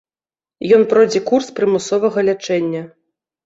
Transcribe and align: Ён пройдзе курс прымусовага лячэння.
Ён 0.77 0.85
пройдзе 0.93 1.21
курс 1.29 1.51
прымусовага 1.61 2.27
лячэння. 2.33 2.85